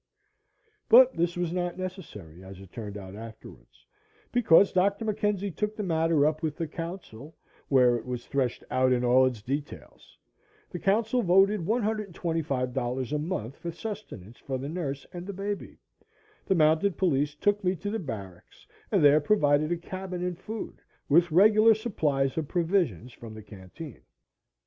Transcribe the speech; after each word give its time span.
But 0.89 1.15
this 1.15 1.37
was 1.37 1.53
not 1.53 1.77
necessary, 1.77 2.43
as 2.43 2.59
it 2.59 2.71
turned 2.71 2.97
out 2.97 3.13
afterwards, 3.13 3.85
because 4.31 4.71
Dr. 4.71 5.05
McKenzie 5.05 5.55
took 5.55 5.75
the 5.75 5.83
matter 5.83 6.25
up 6.25 6.41
with 6.41 6.55
the 6.57 6.67
council, 6.67 7.35
where 7.67 7.97
it 7.97 8.05
was 8.07 8.25
threshed 8.25 8.63
out 8.71 8.93
in 8.93 9.03
all 9.05 9.27
its 9.27 9.43
details. 9.43 10.17
The 10.71 10.79
council 10.79 11.21
voted 11.21 11.61
$125 11.67 13.11
a 13.11 13.17
month 13.19 13.57
for 13.57 13.71
sustenance 13.71 14.39
for 14.39 14.57
the 14.57 14.67
nurse 14.69 15.05
and 15.13 15.27
the 15.27 15.33
baby. 15.33 15.77
The 16.47 16.55
mounted 16.55 16.97
police 16.97 17.35
took 17.35 17.63
me 17.63 17.75
to 17.75 17.91
the 17.91 17.99
barracks 17.99 18.65
and 18.91 19.03
there 19.05 19.21
provided 19.21 19.71
a 19.71 19.77
cabin 19.77 20.23
and 20.23 20.35
food, 20.35 20.81
with 21.09 21.31
regular 21.31 21.75
supplies 21.75 22.39
of 22.39 22.47
provisions 22.47 23.13
from 23.13 23.35
the 23.35 23.43
canteen. 23.43 24.01